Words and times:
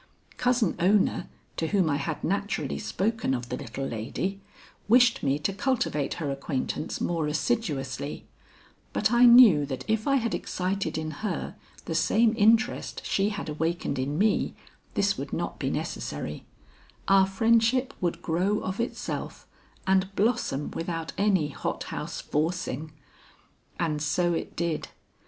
Cousin 0.37 0.75
Ona 0.79 1.29
to 1.57 1.67
whom 1.67 1.87
I 1.87 1.97
had 1.97 2.23
naturally 2.23 2.79
spoken 2.79 3.35
of 3.35 3.49
the 3.49 3.55
little 3.55 3.85
lady, 3.85 4.41
wished 4.87 5.21
me 5.21 5.37
to 5.37 5.53
cultivate 5.53 6.15
her 6.15 6.31
acquaintance 6.31 6.99
more 6.99 7.27
assiduously, 7.27 8.25
but 8.93 9.11
I 9.11 9.25
knew 9.27 9.63
that 9.67 9.85
if 9.87 10.07
I 10.07 10.15
had 10.15 10.33
excited 10.33 10.97
in 10.97 11.11
her 11.21 11.55
the 11.85 11.93
same 11.93 12.33
interest 12.35 13.05
she 13.05 13.29
had 13.29 13.47
awakened 13.47 13.99
in 13.99 14.17
me, 14.17 14.55
this 14.95 15.19
would 15.19 15.33
not 15.33 15.59
be 15.59 15.69
necessary; 15.69 16.45
our 17.07 17.27
friendship 17.27 17.93
would 18.01 18.23
grow 18.23 18.57
of 18.61 18.79
itself 18.79 19.45
and 19.85 20.09
blossom 20.15 20.71
without 20.71 21.13
any 21.15 21.49
hot 21.49 21.83
house 21.93 22.21
forcing. 22.21 22.91
And 23.79 24.01
so 24.01 24.33
it 24.33 24.55
did. 24.55 24.87